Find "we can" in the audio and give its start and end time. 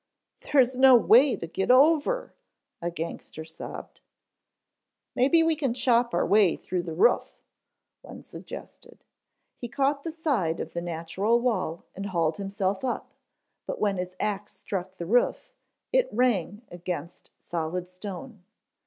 5.43-5.75